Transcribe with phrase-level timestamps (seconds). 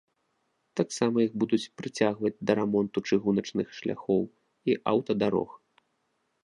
[0.79, 4.23] Таксама іх будуць прыцягваць да рамонту чыгуначных шляхоў
[4.71, 5.49] і аўтадарог.